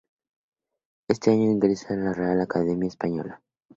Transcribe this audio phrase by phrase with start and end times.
[1.07, 3.39] Ese año ingresó en la Real Academia Española.